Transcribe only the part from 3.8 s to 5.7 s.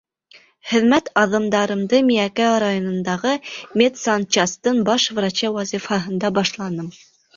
медсанчастың баш врачы